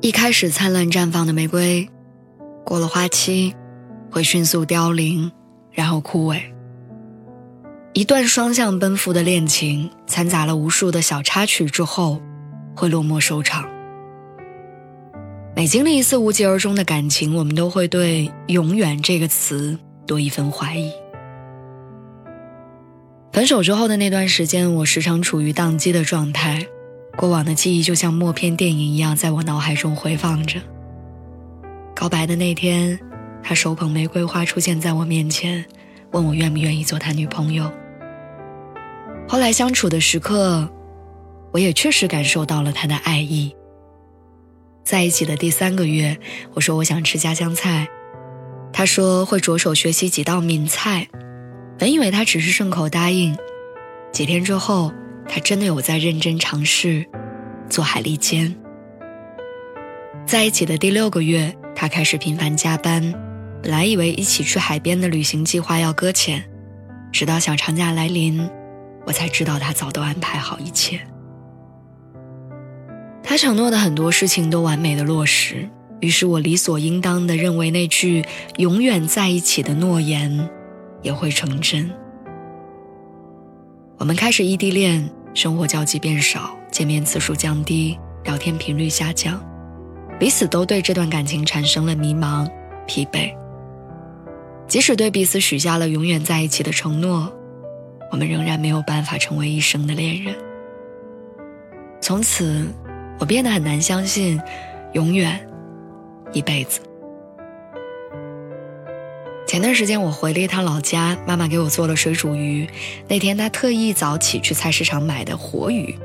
[0.00, 1.88] 一开始灿烂绽放的玫瑰，
[2.64, 3.52] 过了花期，
[4.10, 5.32] 会迅速凋零，
[5.72, 6.40] 然后枯萎。
[7.94, 12.22] 一段双向奔赴的恋情，掺杂了无数的小插曲之后，
[12.76, 13.68] 会落寞收场。
[15.56, 19.76] 每经历一次无疾而终的感情，我们都会对“永远”这个词
[20.06, 20.92] 多一分怀疑。
[23.32, 26.64] 分手之后的那段时间，我时常处于宕机的状态。
[27.18, 30.60] 过往的记忆就像默片电影一样，在我脑海中回放着。
[31.92, 32.96] 告白的那天，
[33.42, 35.64] 他手捧玫瑰花出现在我面前，
[36.12, 37.68] 问我愿不愿意做他女朋友。
[39.26, 40.70] 后来相处的时刻，
[41.50, 43.52] 我也确实感受到了他的爱意。
[44.84, 46.16] 在一起的第三个月，
[46.54, 47.88] 我说我想吃家乡菜，
[48.72, 51.08] 他说会着手学习几道名菜。
[51.76, 53.36] 本以为他只是顺口答应，
[54.12, 54.92] 几天之后。
[55.28, 57.04] 他真的有在认真尝试
[57.68, 58.56] 做海蛎煎。
[60.26, 63.14] 在一起的第六个月，他开始频繁加班。
[63.62, 66.44] 本来以为一起去海边的旅行计划要搁浅，
[67.12, 68.48] 直到小长假来临，
[69.04, 71.00] 我才知道他早都安排好一切。
[73.22, 75.68] 他承诺的很多事情都完美的落实，
[76.00, 78.24] 于是我理所应当的认为那句
[78.58, 80.48] 永远在一起的诺言
[81.02, 81.90] 也会成真。
[83.98, 85.10] 我们开始异地恋。
[85.38, 89.40] 生活交集变少，见面次数降低，聊天频率下降，
[90.18, 92.50] 彼此都对这段感情产生了迷茫、
[92.88, 93.32] 疲惫。
[94.66, 97.32] 即使对彼此许下了永远在一起的承诺，
[98.10, 100.34] 我们仍然没有办法成为一生的恋人。
[102.00, 102.66] 从此，
[103.20, 104.40] 我变得很难相信，
[104.94, 105.48] 永远，
[106.32, 106.80] 一辈子。
[109.58, 112.70] 前段时间我回了一趟老家，妈妈给我做了水煮鱼。
[113.08, 115.98] 那天她特意早起去菜市场买的活鱼。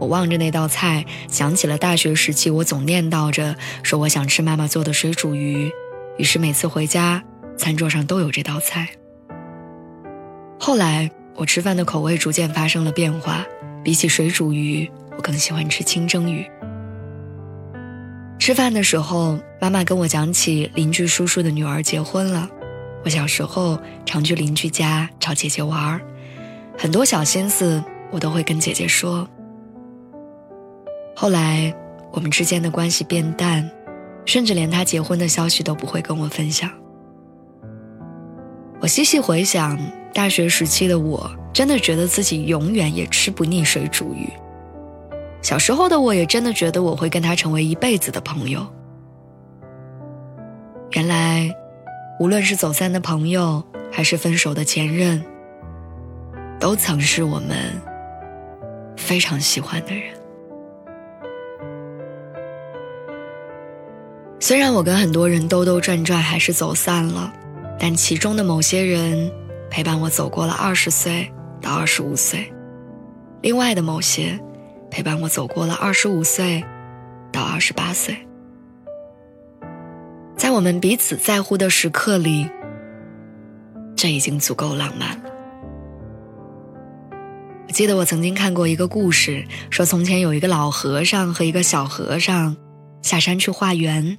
[0.00, 5.70] 我望着那道菜，想起了大学时期我总念叨着说我想吃妈妈做的水煮鱼，
[6.18, 7.22] 于是每次回家，
[7.56, 8.88] 餐桌上都有这道菜。
[10.58, 13.46] 后来我吃饭的口味逐渐发生了变化，
[13.84, 16.44] 比起水煮鱼，我更喜欢吃清蒸鱼。
[18.40, 22.50] 吃饭的时候，妈妈跟我讲起邻居叔叔的女儿结婚了。
[23.04, 26.00] 我小时候常去邻居家找姐姐玩儿，
[26.78, 29.28] 很多小心思我都会跟姐姐说。
[31.14, 31.72] 后来
[32.10, 33.70] 我们之间的关系变淡，
[34.24, 36.70] 甚至连她结婚的消息都不会跟我分享。
[38.80, 39.78] 我细细回想，
[40.12, 44.28] 大学时期的我，真的觉得自己永远也吃不腻水煮鱼。
[45.42, 48.66] 小时候的我也真的觉得我会跟他成为一辈子的朋友。
[50.92, 51.54] 原来，
[52.18, 55.24] 无论是走散的朋友，还是分手的前任，
[56.60, 57.56] 都曾是我们
[58.96, 60.14] 非常喜欢的人。
[64.40, 67.32] 虽然我跟很多人兜兜转转，还是走散了，
[67.78, 69.30] 但其中的某些人
[69.70, 72.52] 陪伴我走过了二十岁到二十五岁，
[73.42, 74.38] 另外的某些。
[74.90, 76.64] 陪伴我走过了二十五岁
[77.32, 78.16] 到二十八岁，
[80.54, 82.48] 我们彼此在乎的时刻里，
[83.96, 85.24] 这已经足够浪漫了。
[87.66, 92.56] 我记得我曾经看过一个故事，说从前有一个老和尚和一个小和尚
[93.02, 94.16] 下山去化缘，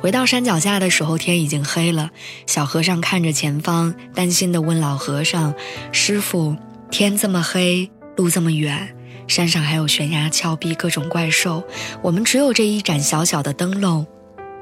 [0.00, 2.12] 回到山脚下的时候天已经黑了。
[2.46, 5.52] 小和尚看着前方，担心地问老和尚
[5.92, 6.56] ：“师傅，
[6.90, 8.96] 天这么黑，路这么远。”
[9.28, 11.62] 山上还有悬崖峭壁，各种怪兽。
[12.00, 14.06] 我们只有这一盏小小的灯笼，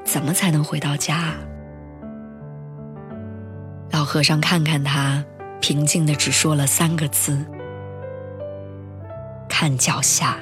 [0.07, 1.33] 怎么才能回到家？
[3.91, 5.21] 老和尚看看他，
[5.59, 7.45] 平静的只说了三个字
[9.49, 10.37] ：“看脚下。”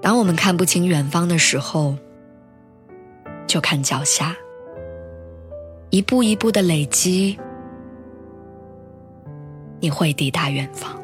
[0.00, 1.96] 当我们看不清远方的时候，
[3.44, 4.36] 就看脚下，
[5.90, 7.36] 一步一步的累积。
[9.80, 10.96] 你会抵达远方。